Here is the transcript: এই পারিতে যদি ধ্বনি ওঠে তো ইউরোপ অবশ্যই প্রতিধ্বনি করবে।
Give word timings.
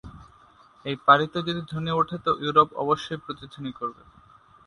এই 0.85 0.95
পারিতে 1.05 1.37
যদি 1.47 1.61
ধ্বনি 1.69 1.91
ওঠে 1.93 2.17
তো 2.25 2.31
ইউরোপ 2.43 2.69
অবশ্যই 2.75 3.21
প্রতিধ্বনি 3.23 3.71
করবে। 3.79 4.01